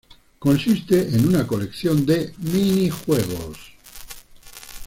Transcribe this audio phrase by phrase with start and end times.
[0.39, 3.59] Consiste en una colección de minijuegos.